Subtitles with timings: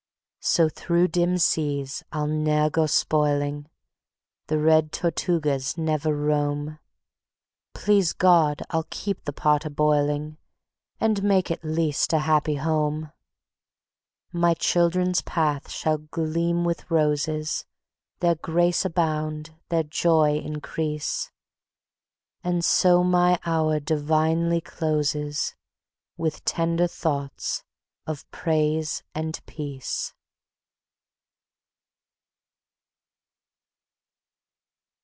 [0.43, 3.69] So through dim seas I'll ne'er go spoiling;
[4.47, 6.79] The red Tortugas never roam;
[7.75, 8.63] Please God!
[8.71, 10.39] I'll keep the pot a boiling,
[10.99, 13.11] And make at least a happy home.
[14.33, 17.67] My children's path shall gleam with roses,
[18.19, 21.29] Their grace abound, their joy increase.
[22.43, 25.53] And so my Hour divinely closes
[26.17, 27.63] With tender thoughts
[28.07, 30.15] of praise and peace.